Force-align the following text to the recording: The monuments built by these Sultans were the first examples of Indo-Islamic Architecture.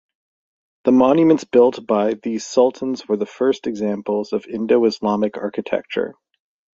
The 0.85 0.91
monuments 0.91 1.43
built 1.43 1.85
by 1.85 2.15
these 2.15 2.43
Sultans 2.43 3.07
were 3.07 3.17
the 3.17 3.27
first 3.27 3.67
examples 3.67 4.33
of 4.33 4.47
Indo-Islamic 4.47 5.37
Architecture. 5.37 6.15